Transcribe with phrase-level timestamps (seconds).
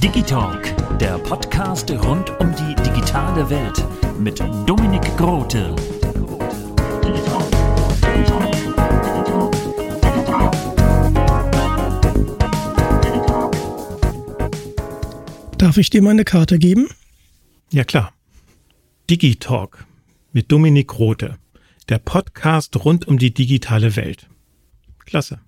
[0.00, 3.84] Digitalk, der Podcast rund um die digitale Welt
[4.20, 5.74] mit Dominik Grote.
[15.58, 16.88] Darf ich dir meine Karte geben?
[17.72, 18.12] Ja klar.
[19.10, 19.84] Digitalk
[20.32, 21.38] mit Dominik Rote.
[21.88, 24.28] Der Podcast rund um die digitale Welt.
[25.04, 25.40] Klasse.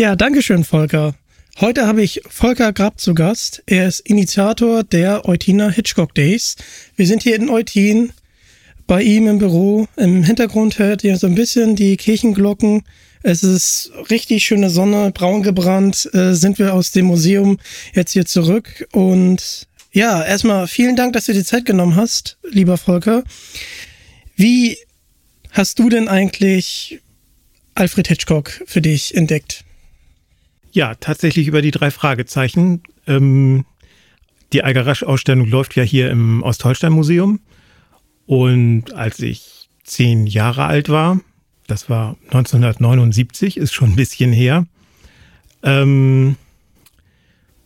[0.00, 1.16] Ja, danke schön, Volker.
[1.58, 3.64] Heute habe ich Volker Grab zu Gast.
[3.66, 6.54] Er ist Initiator der Eutina Hitchcock Days.
[6.94, 8.12] Wir sind hier in Eutin
[8.86, 9.88] bei ihm im Büro.
[9.96, 12.84] Im Hintergrund hört ihr so ein bisschen die Kirchenglocken.
[13.24, 16.08] Es ist richtig schöne Sonne, braun gebrannt.
[16.14, 17.58] Äh, sind wir aus dem Museum
[17.92, 18.86] jetzt hier zurück.
[18.92, 23.24] Und ja, erstmal vielen Dank, dass du dir Zeit genommen hast, lieber Volker.
[24.36, 24.78] Wie
[25.50, 27.00] hast du denn eigentlich
[27.74, 29.64] Alfred Hitchcock für dich entdeckt?
[30.72, 32.82] Ja, tatsächlich über die drei Fragezeichen.
[33.06, 33.64] Ähm,
[34.52, 37.40] die Algarasch-Ausstellung läuft ja hier im Ostholstein-Museum.
[38.26, 41.20] Und als ich zehn Jahre alt war,
[41.66, 44.66] das war 1979, ist schon ein bisschen her,
[45.62, 46.36] ähm,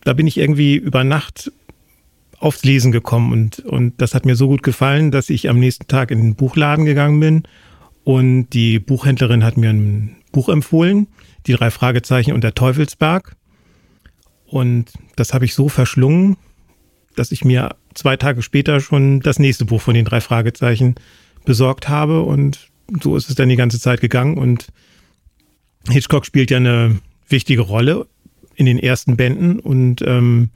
[0.03, 1.51] da bin ich irgendwie über Nacht
[2.39, 5.87] aufs Lesen gekommen und, und das hat mir so gut gefallen, dass ich am nächsten
[5.87, 7.43] Tag in den Buchladen gegangen bin
[8.03, 11.07] und die Buchhändlerin hat mir ein Buch empfohlen,
[11.47, 13.35] die drei Fragezeichen und der Teufelsberg.
[14.45, 16.37] Und das habe ich so verschlungen,
[17.15, 20.95] dass ich mir zwei Tage später schon das nächste Buch von den drei Fragezeichen
[21.45, 22.21] besorgt habe.
[22.21, 22.69] Und
[23.01, 24.37] so ist es dann die ganze Zeit gegangen.
[24.37, 24.67] Und
[25.89, 28.07] Hitchcock spielt ja eine wichtige Rolle
[28.55, 29.59] in den ersten Bänden.
[29.59, 30.49] Und ähm,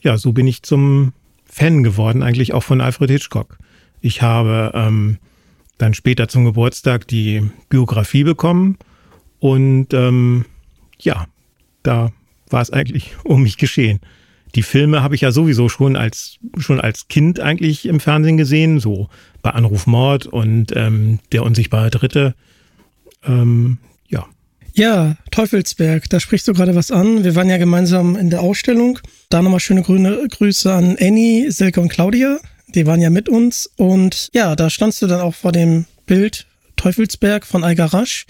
[0.00, 1.12] ja, so bin ich zum
[1.44, 3.58] Fan geworden, eigentlich auch von Alfred Hitchcock.
[4.00, 5.18] Ich habe ähm,
[5.78, 8.76] dann später zum Geburtstag die Biografie bekommen
[9.38, 10.44] und ähm,
[10.98, 11.26] ja,
[11.82, 12.12] da
[12.48, 14.00] war es eigentlich um mich geschehen.
[14.54, 18.80] Die Filme habe ich ja sowieso schon als schon als Kind eigentlich im Fernsehen gesehen,
[18.80, 19.08] so
[19.42, 22.34] bei Anruf Mord und ähm, der unsichtbare Dritte.
[23.24, 24.26] Ähm, ja.
[24.72, 27.24] Ja, Teufelsberg, da sprichst du gerade was an.
[27.24, 28.98] Wir waren ja gemeinsam in der Ausstellung.
[29.28, 32.38] Da nochmal schöne grüne Grüße an Annie, Silke und Claudia.
[32.68, 33.70] Die waren ja mit uns.
[33.76, 38.26] Und ja, da standst du dann auch vor dem Bild Teufelsberg von Algarasch.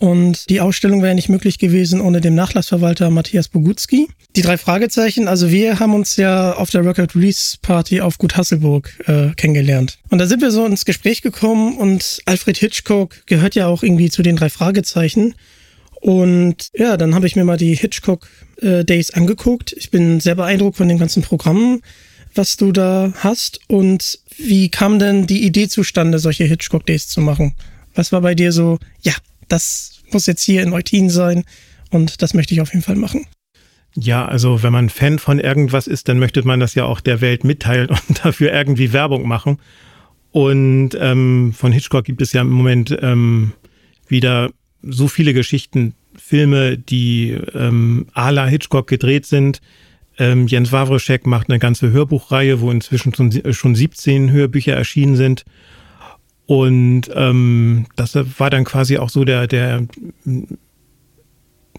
[0.00, 4.08] Und die Ausstellung wäre nicht möglich gewesen ohne den Nachlassverwalter Matthias Bogutski.
[4.34, 8.34] Die drei Fragezeichen, also wir haben uns ja auf der Record Release Party auf Gut
[8.34, 9.98] Hasselburg äh, kennengelernt.
[10.08, 14.08] Und da sind wir so ins Gespräch gekommen und Alfred Hitchcock gehört ja auch irgendwie
[14.08, 15.34] zu den drei Fragezeichen.
[16.00, 18.26] Und ja, dann habe ich mir mal die Hitchcock
[18.62, 19.74] äh, Days angeguckt.
[19.76, 21.82] Ich bin sehr beeindruckt von den ganzen Programmen,
[22.34, 23.60] was du da hast.
[23.68, 27.54] Und wie kam denn die Idee zustande, solche Hitchcock Days zu machen?
[27.94, 29.12] Was war bei dir so, ja,
[29.52, 31.44] das muss jetzt hier in Eutin sein
[31.90, 33.26] und das möchte ich auf jeden Fall machen.
[33.96, 37.20] Ja, also wenn man Fan von irgendwas ist, dann möchte man das ja auch der
[37.20, 39.58] Welt mitteilen und dafür irgendwie Werbung machen.
[40.32, 43.52] Und ähm, von Hitchcock gibt es ja im Moment ähm,
[44.06, 44.50] wieder
[44.82, 49.60] so viele Geschichten, Filme, die ähm, à la Hitchcock gedreht sind.
[50.18, 55.44] Ähm, Jens Wawroschek macht eine ganze Hörbuchreihe, wo inzwischen schon, schon 17 Hörbücher erschienen sind.
[56.50, 59.86] Und ähm, das war dann quasi auch so der, der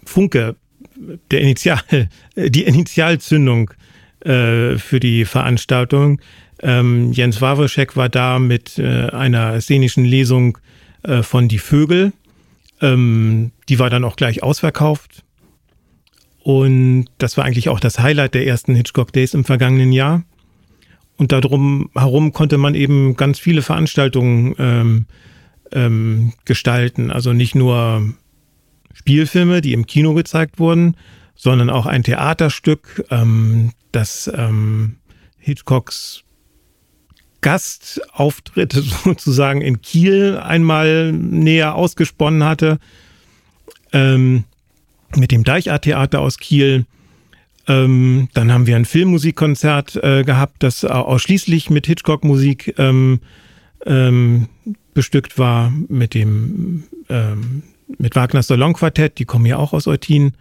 [0.02, 0.56] Funke,
[1.30, 1.82] der Initial,
[2.36, 3.72] die Initialzündung
[4.20, 6.22] äh, für die Veranstaltung.
[6.62, 10.56] Ähm, Jens Wawrschek war da mit äh, einer szenischen Lesung
[11.02, 12.14] äh, von Die Vögel.
[12.80, 15.22] Ähm, die war dann auch gleich ausverkauft.
[16.38, 20.24] Und das war eigentlich auch das Highlight der ersten Hitchcock Days im vergangenen Jahr.
[21.22, 25.06] Und darum herum konnte man eben ganz viele Veranstaltungen ähm,
[25.70, 27.12] ähm, gestalten.
[27.12, 28.12] Also nicht nur
[28.92, 30.96] Spielfilme, die im Kino gezeigt wurden,
[31.36, 34.96] sondern auch ein Theaterstück, ähm, das ähm,
[35.38, 36.24] Hitchcocks
[37.40, 42.80] Gastauftritte sozusagen in Kiel einmal näher ausgesponnen hatte.
[43.92, 44.42] Ähm,
[45.14, 46.84] mit dem Deichart-Theater aus Kiel.
[47.68, 53.20] Ähm, dann haben wir ein Filmmusikkonzert äh, gehabt, das ausschließlich mit Hitchcock-Musik ähm,
[53.86, 54.48] ähm,
[54.94, 57.62] bestückt war, mit dem ähm,
[57.98, 60.32] mit Wagners Salon-Quartett, die kommen ja auch aus Eutin.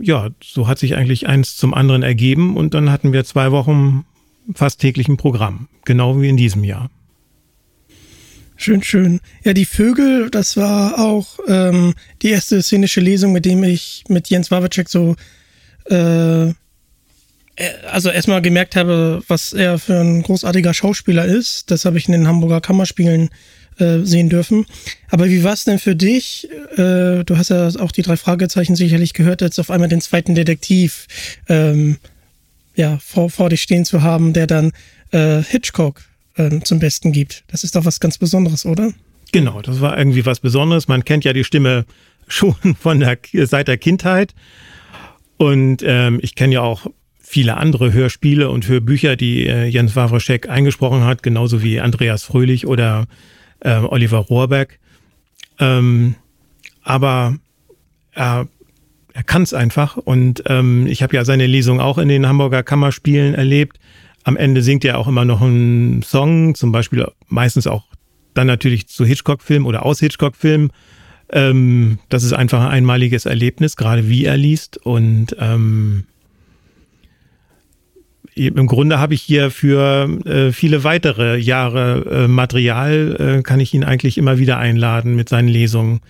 [0.00, 4.04] Ja, so hat sich eigentlich eins zum anderen ergeben und dann hatten wir zwei Wochen
[4.54, 6.90] fast täglichen Programm, genau wie in diesem Jahr.
[8.56, 9.20] Schön, schön.
[9.44, 14.30] Ja, die Vögel, das war auch ähm, die erste szenische Lesung, mit dem ich mit
[14.30, 15.16] Jens Wawacek so
[15.92, 16.54] äh,
[17.56, 21.70] äh, also erstmal gemerkt habe, was er für ein großartiger Schauspieler ist.
[21.70, 23.30] Das habe ich in den Hamburger Kammerspielen
[23.78, 24.66] äh, sehen dürfen.
[25.10, 26.48] Aber wie war es denn für dich?
[26.72, 30.34] Äh, du hast ja auch die drei Fragezeichen sicherlich gehört, jetzt auf einmal den zweiten
[30.34, 31.06] Detektiv
[31.48, 31.98] ähm,
[32.74, 34.72] ja, vor, vor dich stehen zu haben, der dann
[35.10, 36.02] äh, Hitchcock
[36.36, 37.44] äh, zum Besten gibt.
[37.48, 38.92] Das ist doch was ganz Besonderes, oder?
[39.32, 40.88] Genau, das war irgendwie was Besonderes.
[40.88, 41.84] Man kennt ja die Stimme
[42.28, 44.34] schon von der, seit der Kindheit.
[45.42, 46.86] Und ähm, ich kenne ja auch
[47.18, 52.64] viele andere Hörspiele und Hörbücher, die äh, Jens Wawroschek eingesprochen hat, genauso wie Andreas Fröhlich
[52.64, 53.06] oder
[53.58, 54.78] äh, Oliver Rohrbeck.
[55.58, 56.14] Ähm,
[56.84, 57.38] aber
[58.12, 58.46] er
[59.14, 59.96] er kann es einfach.
[59.96, 63.80] Und ähm, ich habe ja seine Lesung auch in den Hamburger Kammerspielen erlebt.
[64.22, 67.82] Am Ende singt er auch immer noch einen Song, zum Beispiel meistens auch
[68.32, 70.70] dann natürlich zu Hitchcock-Filmen oder aus Hitchcock-Filmen.
[71.32, 74.76] Ähm, das ist einfach ein einmaliges Erlebnis, gerade wie er liest.
[74.78, 76.04] Und ähm,
[78.34, 83.74] im Grunde habe ich hier für äh, viele weitere Jahre äh, Material, äh, kann ich
[83.74, 86.00] ihn eigentlich immer wieder einladen mit seinen Lesungen.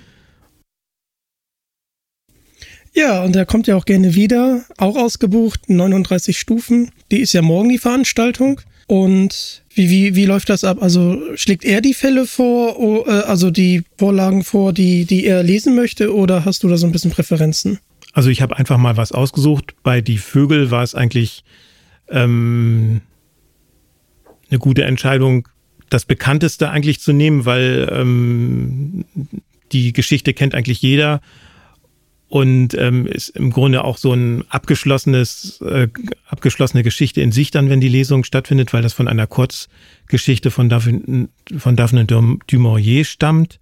[2.95, 6.91] Ja, und er kommt ja auch gerne wieder, auch ausgebucht, 39 Stufen.
[7.11, 8.61] Die ist ja morgen die Veranstaltung.
[8.93, 10.83] Und wie, wie, wie läuft das ab?
[10.83, 15.75] Also schlägt er die Fälle vor, äh, also die Vorlagen vor, die, die er lesen
[15.75, 17.79] möchte, oder hast du da so ein bisschen Präferenzen?
[18.13, 19.75] Also ich habe einfach mal was ausgesucht.
[19.83, 21.43] Bei Die Vögel war es eigentlich
[22.11, 23.01] ähm,
[24.51, 25.49] eine gute Entscheidung,
[25.89, 29.07] das Bekannteste eigentlich zu nehmen, weil ähm,
[29.73, 31.23] die Geschichte kennt eigentlich jeder
[32.33, 35.89] und ähm, ist im Grunde auch so ein abgeschlossenes, äh,
[36.27, 40.71] abgeschlossene Geschichte in sich dann, wenn die Lesung stattfindet, weil das von einer Kurzgeschichte von
[40.71, 43.61] Daphne, von Daphne du Maurier stammt.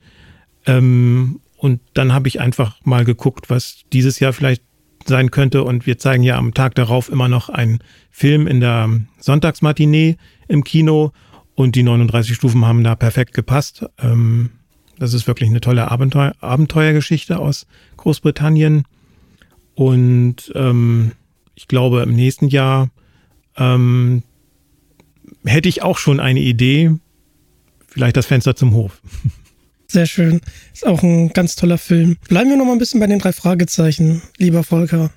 [0.66, 4.62] Ähm, und dann habe ich einfach mal geguckt, was dieses Jahr vielleicht
[5.04, 5.64] sein könnte.
[5.64, 7.80] Und wir zeigen ja am Tag darauf immer noch einen
[8.12, 8.88] Film in der
[9.18, 11.10] Sonntagsmatinee im Kino.
[11.56, 13.84] Und die 39 Stufen haben da perfekt gepasst.
[13.98, 14.50] Ähm,
[15.00, 17.66] das ist wirklich eine tolle Abenteuer, Abenteuergeschichte aus
[17.96, 18.84] Großbritannien.
[19.74, 21.12] Und ähm,
[21.54, 22.90] ich glaube, im nächsten Jahr
[23.56, 24.22] ähm,
[25.44, 26.92] hätte ich auch schon eine Idee.
[27.88, 29.00] Vielleicht das Fenster zum Hof.
[29.88, 30.42] Sehr schön.
[30.72, 32.16] Ist auch ein ganz toller Film.
[32.28, 35.10] Bleiben wir noch mal ein bisschen bei den drei Fragezeichen, lieber Volker.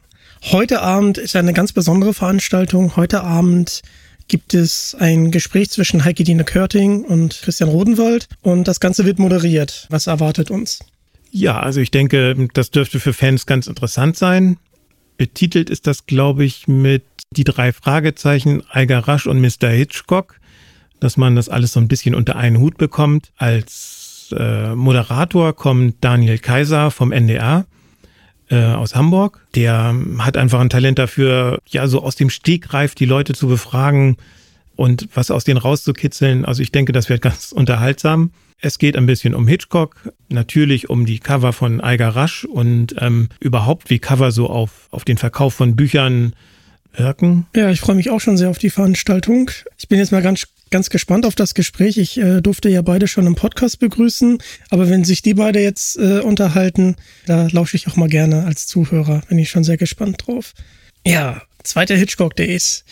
[0.44, 2.96] Heute Abend ist eine ganz besondere Veranstaltung.
[2.96, 3.82] Heute Abend
[4.28, 9.20] gibt es ein Gespräch zwischen Heike Dine Körting und Christian Rodenwald und das Ganze wird
[9.20, 9.88] moderiert.
[9.90, 10.80] Was erwartet uns?
[11.32, 14.58] Ja, also ich denke, das dürfte für Fans ganz interessant sein.
[15.18, 19.70] Betitelt ist das, glaube ich, mit die drei Fragezeichen Eiger Rasch und Mr.
[19.70, 20.40] Hitchcock,
[21.00, 23.32] dass man das alles so ein bisschen unter einen Hut bekommt.
[23.38, 27.66] Als äh, Moderator kommt Daniel Kaiser vom NDR
[28.54, 29.46] äh, aus Hamburg.
[29.56, 34.18] Der hat einfach ein Talent dafür, ja, so aus dem Stegreif die Leute zu befragen
[34.76, 36.46] und was aus denen rauszukitzeln.
[36.46, 38.32] Also ich denke, das wird ganz unterhaltsam.
[38.60, 43.30] Es geht ein bisschen um Hitchcock, natürlich um die Cover von Eiger Rasch und ähm,
[43.40, 46.34] überhaupt, wie Cover so auf, auf den Verkauf von Büchern
[46.96, 47.48] wirken.
[47.56, 49.50] Ja, ich freue mich auch schon sehr auf die Veranstaltung.
[49.78, 52.00] Ich bin jetzt mal ganz ganz gespannt auf das Gespräch.
[52.00, 54.40] Ich äh, durfte ja beide schon im Podcast begrüßen,
[54.72, 56.96] aber wenn sich die beide jetzt äh, unterhalten,
[57.28, 59.22] da lausche ich auch mal gerne als Zuhörer.
[59.30, 60.54] Bin ich schon sehr gespannt drauf.
[61.06, 62.86] Ja, zweiter Hitchcock Days.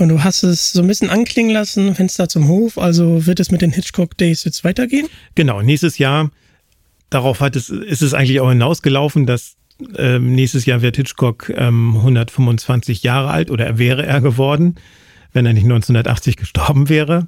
[0.00, 2.76] Und du hast es so ein bisschen anklingen lassen, Fenster zum Hof.
[2.76, 5.06] Also wird es mit den Hitchcock Days jetzt weitergehen?
[5.36, 6.32] Genau, nächstes Jahr,
[7.08, 9.54] darauf hat es, ist es eigentlich auch hinausgelaufen, dass
[9.96, 14.74] ähm, nächstes Jahr wird Hitchcock ähm, 125 Jahre alt oder wäre er geworden
[15.32, 17.26] wenn er nicht 1980 gestorben wäre.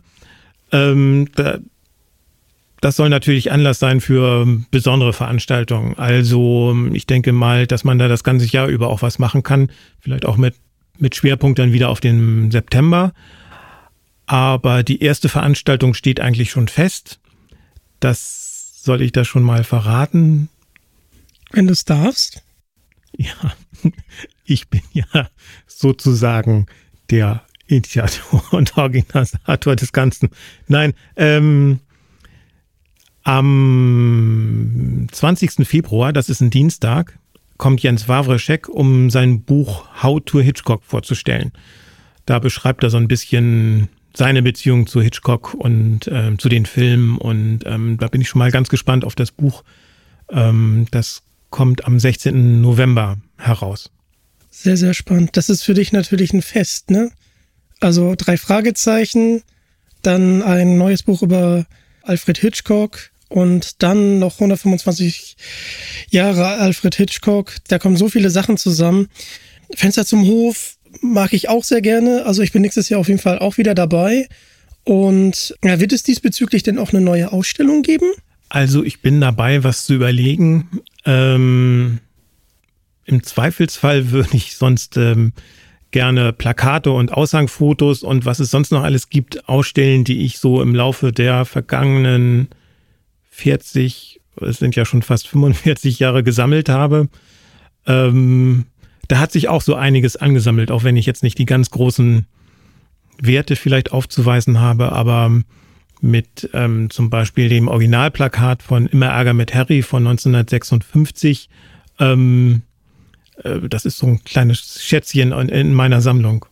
[0.72, 1.58] Ähm, da,
[2.80, 5.96] das soll natürlich Anlass sein für besondere Veranstaltungen.
[5.96, 9.70] Also ich denke mal, dass man da das ganze Jahr über auch was machen kann.
[10.00, 10.54] Vielleicht auch mit,
[10.98, 13.14] mit Schwerpunkt dann wieder auf den September.
[14.26, 17.20] Aber die erste Veranstaltung steht eigentlich schon fest.
[18.00, 20.50] Das Soll ich das schon mal verraten?
[21.52, 22.42] Wenn du es darfst.
[23.16, 23.54] Ja,
[24.44, 25.30] ich bin ja
[25.66, 26.66] sozusagen
[27.08, 27.42] der
[27.74, 30.30] Initiator und Organisator des Ganzen.
[30.68, 31.80] Nein, ähm,
[33.22, 35.66] am 20.
[35.66, 37.18] Februar, das ist ein Dienstag,
[37.56, 41.52] kommt Jens Wawreschek, um sein Buch How to Hitchcock vorzustellen.
[42.26, 47.18] Da beschreibt er so ein bisschen seine Beziehung zu Hitchcock und äh, zu den Filmen
[47.18, 49.64] und ähm, da bin ich schon mal ganz gespannt auf das Buch.
[50.30, 52.60] Ähm, das kommt am 16.
[52.60, 53.90] November heraus.
[54.50, 55.36] Sehr, sehr spannend.
[55.36, 57.10] Das ist für dich natürlich ein Fest, ne?
[57.84, 59.42] Also drei Fragezeichen,
[60.00, 61.66] dann ein neues Buch über
[62.02, 65.36] Alfred Hitchcock und dann noch 125
[66.08, 67.52] Jahre Alfred Hitchcock.
[67.68, 69.08] Da kommen so viele Sachen zusammen.
[69.74, 72.24] Fenster zum Hof mag ich auch sehr gerne.
[72.24, 74.28] Also ich bin nächstes Jahr auf jeden Fall auch wieder dabei.
[74.84, 78.10] Und ja, wird es diesbezüglich denn auch eine neue Ausstellung geben?
[78.48, 80.80] Also ich bin dabei, was zu überlegen.
[81.04, 82.00] Ähm,
[83.04, 85.34] Im Zweifelsfall würde ich sonst ähm,
[85.94, 90.60] gerne Plakate und Aushangfotos und was es sonst noch alles gibt, ausstellen, die ich so
[90.60, 92.48] im Laufe der vergangenen
[93.30, 97.08] 40, es sind ja schon fast 45 Jahre gesammelt habe.
[97.86, 98.66] Ähm,
[99.06, 102.26] da hat sich auch so einiges angesammelt, auch wenn ich jetzt nicht die ganz großen
[103.22, 105.42] Werte vielleicht aufzuweisen habe, aber
[106.00, 111.48] mit ähm, zum Beispiel dem Originalplakat von Immer Ärger mit Harry von 1956.
[112.00, 112.73] Ähm, äh,
[113.42, 116.46] das ist so ein kleines Schätzchen in, in meiner Sammlung.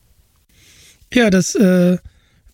[1.13, 1.99] Ja, das äh,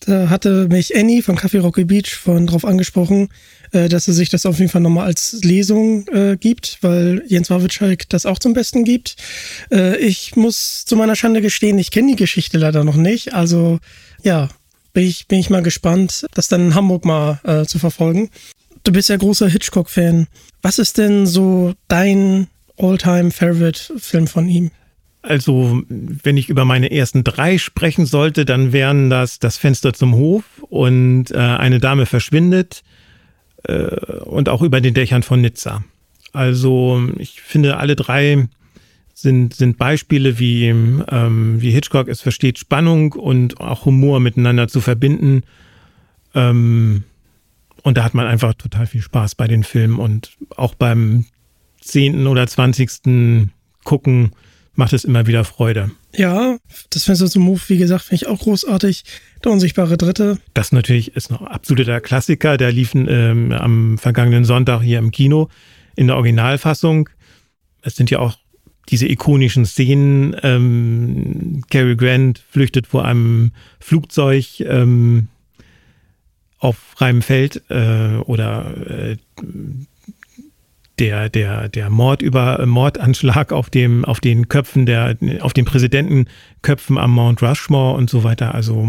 [0.07, 3.29] da hatte mich Annie von Café Rocky Beach von drauf angesprochen,
[3.73, 7.51] äh, dass er sich das auf jeden Fall nochmal als Lesung äh, gibt, weil Jens
[7.51, 9.17] Wawitschek das auch zum Besten gibt.
[9.73, 13.35] Äh, ich muss zu meiner Schande gestehen, ich kenne die Geschichte leider noch nicht.
[13.35, 13.81] Also
[14.23, 14.49] ja,
[14.93, 18.31] bin ich, bin ich mal gespannt, das dann in Hamburg mal äh, zu verfolgen.
[18.85, 20.29] Du bist ja großer Hitchcock-Fan.
[20.63, 22.47] Was ist denn so dein
[22.79, 24.71] All-Time-Favorite-Film von ihm?
[25.23, 30.15] Also, wenn ich über meine ersten drei sprechen sollte, dann wären das Das Fenster zum
[30.15, 32.83] Hof und äh, Eine Dame verschwindet
[33.65, 35.83] äh, und auch über den Dächern von Nizza.
[36.33, 38.49] Also, ich finde, alle drei
[39.13, 44.81] sind, sind Beispiele, wie, ähm, wie Hitchcock es versteht, Spannung und auch Humor miteinander zu
[44.81, 45.43] verbinden.
[46.35, 47.03] Ähm,
[47.83, 51.27] und da hat man einfach total viel Spaß bei den Filmen und auch beim
[51.89, 53.53] zehnten oder zwanzigsten
[53.85, 54.33] Gucken
[54.75, 55.91] macht es immer wieder Freude.
[56.15, 56.57] Ja,
[56.91, 59.05] das Fenster zum Move, wie gesagt, finde ich auch großartig.
[59.43, 60.39] Der unsichtbare Dritte.
[60.55, 62.57] Das natürlich ist noch absoluter Klassiker.
[62.57, 65.49] Der lief ähm, am vergangenen Sonntag hier im Kino
[65.97, 67.09] in der Originalfassung.
[67.83, 68.37] Es sind ja auch
[68.89, 70.37] diese ikonischen Szenen.
[70.43, 75.29] Ähm, Cary Grant flüchtet vor einem Flugzeug ähm,
[76.59, 79.17] auf freiem Feld äh, oder äh,
[80.99, 86.99] der, der, der Mord über Mordanschlag auf dem, auf den Köpfen der, auf den Präsidentenköpfen
[86.99, 88.55] am Mount Rushmore und so weiter.
[88.55, 88.89] Also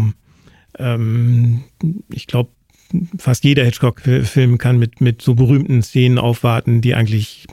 [0.78, 1.64] ähm,
[2.12, 2.50] ich glaube,
[3.18, 7.46] fast jeder Hitchcock-Film kann mit, mit so berühmten Szenen aufwarten, die eigentlich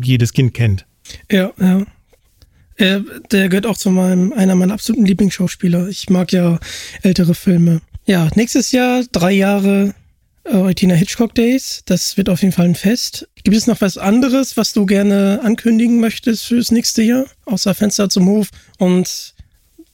[0.00, 0.86] jedes Kind kennt.
[1.30, 1.84] Ja, ja.
[2.76, 3.02] Er,
[3.32, 5.88] der gehört auch zu meinem, einer meiner absoluten Lieblingsschauspieler.
[5.88, 6.60] Ich mag ja
[7.02, 7.80] ältere Filme.
[8.06, 9.94] Ja, nächstes Jahr, drei Jahre
[10.52, 11.82] Eutina Hitchcock Days.
[11.86, 13.28] Das wird auf jeden Fall ein Fest.
[13.44, 17.24] Gibt es noch was anderes, was du gerne ankündigen möchtest fürs nächste Jahr?
[17.44, 19.34] Außer Fenster zum Hof und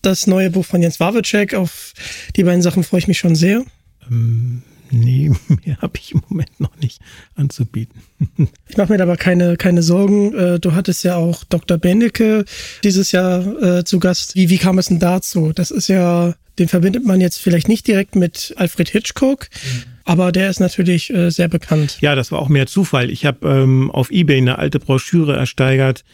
[0.03, 1.55] das neue Buch von Jens Wawitschek.
[1.55, 1.95] Auf
[2.37, 3.65] die beiden Sachen freue ich mich schon sehr.
[4.11, 5.31] Ähm, nee,
[5.65, 7.01] mehr habe ich im Moment noch nicht
[7.35, 8.03] anzubieten.
[8.69, 10.35] ich mache mir aber keine, keine Sorgen.
[10.35, 11.79] Äh, du hattest ja auch Dr.
[11.79, 12.45] Bendeke
[12.83, 14.35] dieses Jahr äh, zu Gast.
[14.35, 15.53] Wie, wie kam es denn dazu?
[15.55, 19.49] Das ist ja, den verbindet man jetzt vielleicht nicht direkt mit Alfred Hitchcock.
[19.53, 21.99] Mhm aber der ist natürlich äh, sehr bekannt.
[22.01, 23.11] Ja, das war auch mehr Zufall.
[23.11, 26.05] Ich habe ähm, auf eBay eine alte Broschüre ersteigert.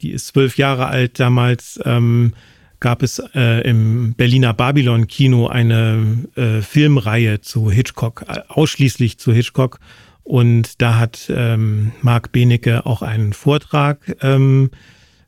[0.00, 1.18] Die ist zwölf Jahre alt.
[1.18, 2.34] Damals ähm,
[2.78, 9.32] gab es äh, im Berliner Babylon Kino eine äh, Filmreihe zu Hitchcock, äh, ausschließlich zu
[9.32, 9.80] Hitchcock.
[10.22, 14.70] Und da hat ähm, Marc Benecke auch einen Vortrag ähm,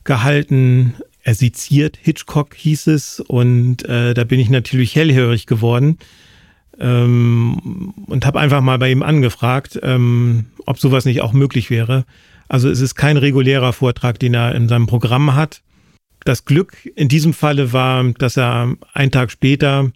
[0.05, 0.95] gehalten.
[1.29, 3.21] Er seziert Hitchcock hieß es.
[3.21, 5.99] Und äh, da bin ich natürlich hellhörig geworden
[6.81, 12.07] ähm, und habe einfach mal bei ihm angefragt, ähm, ob sowas nicht auch möglich wäre.
[12.49, 15.61] Also es ist kein regulärer Vortrag, den er in seinem Programm hat.
[16.25, 19.93] Das Glück in diesem Falle war, dass er einen Tag später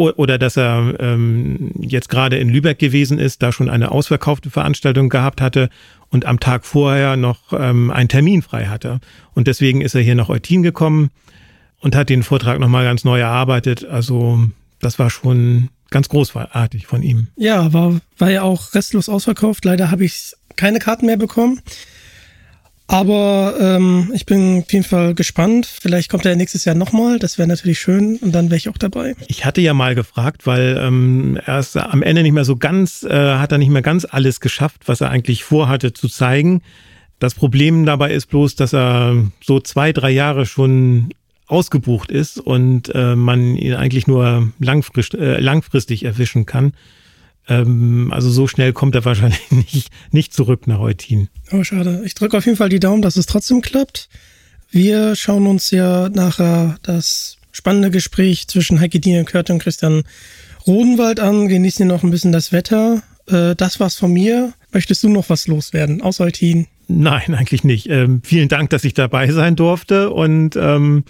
[0.00, 5.08] oder dass er ähm, jetzt gerade in Lübeck gewesen ist, da schon eine ausverkaufte Veranstaltung
[5.08, 5.68] gehabt hatte
[6.08, 9.00] und am Tag vorher noch ähm, einen Termin frei hatte.
[9.34, 11.10] Und deswegen ist er hier nach Eutin gekommen
[11.80, 13.84] und hat den Vortrag nochmal ganz neu erarbeitet.
[13.84, 14.48] Also
[14.80, 17.28] das war schon ganz großartig von ihm.
[17.36, 19.64] Ja, war, war ja auch restlos ausverkauft.
[19.64, 21.60] Leider habe ich keine Karten mehr bekommen.
[22.90, 25.64] Aber ähm, ich bin auf jeden Fall gespannt.
[25.66, 27.20] Vielleicht kommt er nächstes Jahr nochmal.
[27.20, 28.16] Das wäre natürlich schön.
[28.16, 29.14] Und dann wäre ich auch dabei.
[29.28, 33.04] Ich hatte ja mal gefragt, weil ähm, er ist am Ende nicht mehr so ganz,
[33.04, 36.62] äh, hat er nicht mehr ganz alles geschafft, was er eigentlich vorhatte zu zeigen.
[37.20, 41.10] Das Problem dabei ist bloß, dass er so zwei, drei Jahre schon
[41.46, 46.72] ausgebucht ist und äh, man ihn eigentlich nur langfrist, äh, langfristig erwischen kann.
[47.48, 51.28] Ähm, also so schnell kommt er wahrscheinlich nicht, nicht zurück nach Eutin.
[51.52, 52.02] Oh, schade.
[52.04, 54.08] Ich drücke auf jeden Fall die Daumen, dass es trotzdem klappt.
[54.70, 60.04] Wir schauen uns ja nachher das spannende Gespräch zwischen Heike Dine Kurt und Christian
[60.66, 63.02] Rodenwald an, genießen noch ein bisschen das Wetter.
[63.26, 64.52] Äh, das war's von mir.
[64.72, 66.68] Möchtest du noch was loswerden aus Eutin?
[66.86, 67.88] Nein, eigentlich nicht.
[67.88, 71.04] Ähm, vielen Dank, dass ich dabei sein durfte und ähm,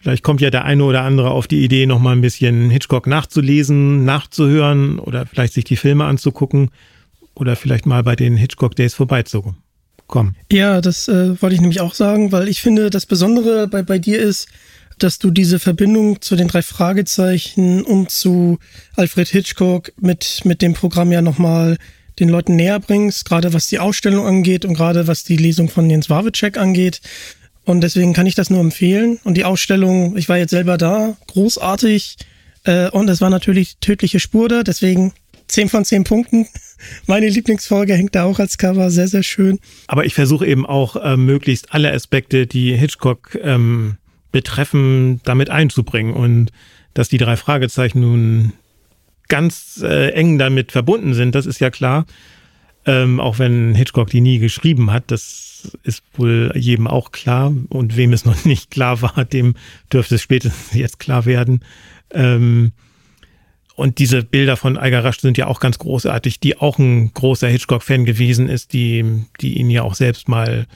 [0.00, 3.06] Vielleicht kommt ja der eine oder andere auf die Idee, noch mal ein bisschen Hitchcock
[3.06, 6.70] nachzulesen, nachzuhören oder vielleicht sich die Filme anzugucken
[7.34, 10.36] oder vielleicht mal bei den Hitchcock Days vorbeizukommen.
[10.52, 13.98] Ja, das äh, wollte ich nämlich auch sagen, weil ich finde, das Besondere bei, bei
[13.98, 14.48] dir ist,
[14.98, 18.58] dass du diese Verbindung zu den drei Fragezeichen und zu
[18.94, 21.76] Alfred Hitchcock mit, mit dem Programm ja nochmal
[22.18, 25.90] den Leuten näher bringst, gerade was die Ausstellung angeht und gerade was die Lesung von
[25.90, 27.00] Jens Wawitschek angeht.
[27.66, 29.18] Und deswegen kann ich das nur empfehlen.
[29.24, 32.16] Und die Ausstellung, ich war jetzt selber da, großartig.
[32.62, 35.12] Äh, und es war natürlich tödliche Spur da, deswegen
[35.48, 36.46] 10 von 10 Punkten.
[37.06, 39.58] Meine Lieblingsfolge hängt da auch als Cover, sehr, sehr schön.
[39.88, 43.96] Aber ich versuche eben auch äh, möglichst alle Aspekte, die Hitchcock ähm,
[44.30, 46.14] betreffen, damit einzubringen.
[46.14, 46.52] Und
[46.94, 48.52] dass die drei Fragezeichen nun
[49.26, 52.06] ganz äh, eng damit verbunden sind, das ist ja klar.
[52.86, 57.52] Ähm, auch wenn Hitchcock die nie geschrieben hat, das ist wohl jedem auch klar.
[57.68, 59.54] Und wem es noch nicht klar war, dem
[59.92, 61.64] dürfte es spätestens jetzt klar werden.
[62.10, 62.72] Ähm,
[63.74, 68.06] und diese Bilder von Rasch sind ja auch ganz großartig, die auch ein großer Hitchcock-Fan
[68.06, 69.04] gewesen ist, die,
[69.42, 70.66] die ihn ja auch selbst mal,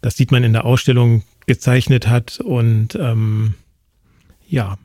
[0.00, 2.40] das sieht man in der Ausstellung, gezeichnet hat.
[2.40, 3.54] Und ähm,
[4.48, 4.78] ja,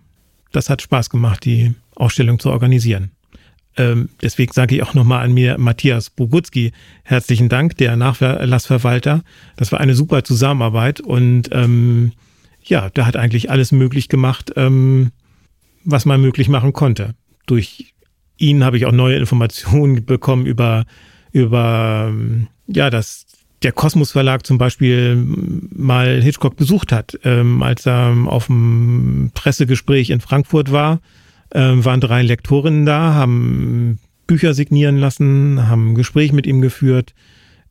[0.51, 3.11] das hat Spaß gemacht, die Ausstellung zu organisieren.
[3.77, 9.23] Ähm, deswegen sage ich auch nochmal an mir Matthias Bogutski herzlichen Dank, der Nachlassverwalter.
[9.55, 12.11] Das war eine super Zusammenarbeit und ähm,
[12.63, 15.11] ja, der hat eigentlich alles möglich gemacht, ähm,
[15.83, 17.15] was man möglich machen konnte.
[17.45, 17.93] Durch
[18.37, 20.85] ihn habe ich auch neue Informationen bekommen über,
[21.31, 23.25] über ähm, ja, dass
[23.63, 30.09] der Kosmos Verlag zum Beispiel mal Hitchcock besucht hat, ähm, als er auf dem Pressegespräch
[30.09, 30.99] in Frankfurt war
[31.51, 37.13] äh, waren drei Lektorinnen da, haben Bücher signieren lassen, haben ein Gespräch mit ihm geführt.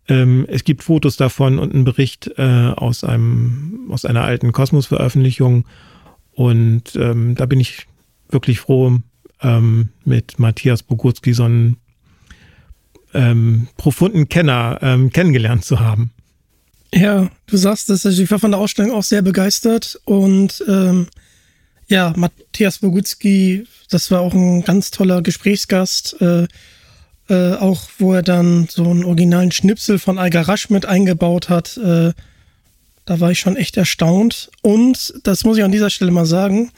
[0.09, 5.65] Ähm, es gibt Fotos davon und einen Bericht äh, aus einem aus einer alten Kosmos-Veröffentlichung.
[6.33, 7.87] Und ähm, da bin ich
[8.29, 8.99] wirklich froh,
[9.43, 11.77] ähm, mit Matthias Bogutski so einen
[13.15, 16.13] ähm, profunden Kenner ähm, kennengelernt zu haben.
[16.93, 21.07] Ja, du sagst es, ich war von der Ausstellung auch sehr begeistert und ähm,
[21.91, 26.17] ja, Matthias Bogutski, das war auch ein ganz toller Gesprächsgast.
[26.21, 26.47] Äh,
[27.29, 31.77] äh, auch wo er dann so einen originalen Schnipsel von Algarasch mit eingebaut hat.
[31.77, 32.13] Äh,
[33.07, 34.51] da war ich schon echt erstaunt.
[34.63, 36.71] Und, das muss ich an dieser Stelle mal sagen,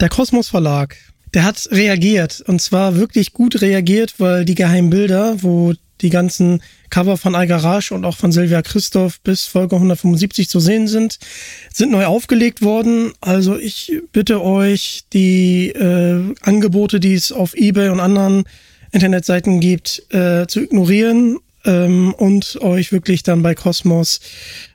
[0.00, 0.96] der Kosmos Verlag,
[1.34, 2.40] der hat reagiert.
[2.46, 7.94] Und zwar wirklich gut reagiert, weil die geheimen Bilder, wo die ganzen Cover von Algarage
[7.94, 11.18] und auch von Silvia Christoph bis Folge 175 zu sehen sind,
[11.72, 13.12] sind neu aufgelegt worden.
[13.20, 18.44] Also ich bitte euch, die äh, Angebote, die es auf eBay und anderen
[18.90, 24.20] Internetseiten gibt, äh, zu ignorieren ähm, und euch wirklich dann bei Cosmos,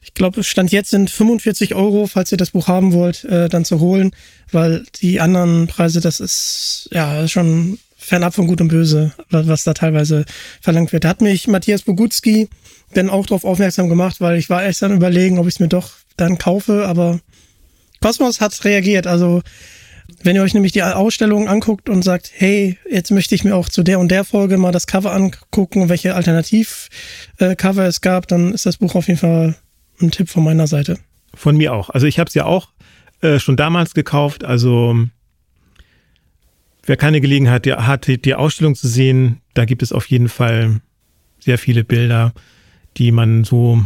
[0.02, 3.66] ich glaube, stand jetzt sind 45 Euro, falls ihr das Buch haben wollt, äh, dann
[3.66, 4.12] zu holen,
[4.52, 9.74] weil die anderen Preise, das ist ja schon fernab von Gut und Böse, was da
[9.74, 10.24] teilweise
[10.62, 11.04] verlangt wird.
[11.04, 12.48] Da hat mich Matthias Bogutski
[12.94, 15.68] dann auch darauf aufmerksam gemacht, weil ich war erst dann überlegen, ob ich es mir
[15.68, 17.20] doch dann kaufe, aber
[18.00, 19.08] Cosmos hat reagiert.
[19.08, 19.42] Also
[20.24, 23.68] wenn ihr euch nämlich die Ausstellung anguckt und sagt, hey, jetzt möchte ich mir auch
[23.68, 28.54] zu der und der Folge mal das Cover angucken, welche Alternativcover äh, es gab, dann
[28.54, 29.58] ist das Buch auf jeden Fall
[30.02, 30.98] ein Tipp von meiner Seite.
[31.34, 31.90] Von mir auch.
[31.90, 32.70] Also ich habe es ja auch
[33.20, 34.46] äh, schon damals gekauft.
[34.46, 34.96] Also
[36.88, 40.82] wer keine Gelegenheit hat, die Ausstellung zu sehen, da gibt es auf jeden Fall
[41.40, 42.34] sehr viele Bilder,
[42.98, 43.84] die man so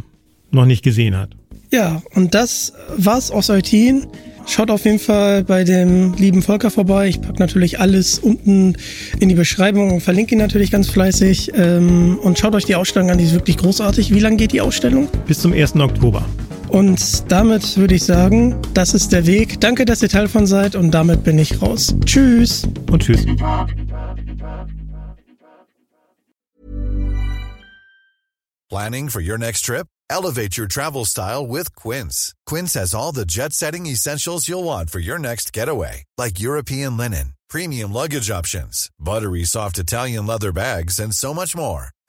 [0.52, 1.32] noch nicht gesehen hat.
[1.72, 4.08] Ja, und das war's aus Eutin.
[4.48, 7.08] Schaut auf jeden Fall bei dem lieben Volker vorbei.
[7.08, 8.76] Ich packe natürlich alles unten
[9.20, 11.52] in die Beschreibung und verlinke ihn natürlich ganz fleißig.
[11.56, 14.14] Ähm, und schaut euch die Ausstellung an, die ist wirklich großartig.
[14.14, 15.08] Wie lange geht die Ausstellung?
[15.28, 15.76] Bis zum 1.
[15.76, 16.26] Oktober.
[16.71, 19.60] Und damit würde ich sagen, das ist der Weg.
[19.60, 21.93] Danke, dass ihr Teil von seid und damit bin ich raus.
[22.05, 22.65] Tschüss.
[22.89, 23.25] Und tschüss.
[28.69, 29.86] Planning for your next trip?
[30.10, 32.34] Elevate your travel style with Quince.
[32.45, 36.95] Quince has all the jet setting essentials you'll want for your next getaway, like European
[36.95, 41.89] linen, premium luggage options, buttery soft Italian leather bags, and so much more.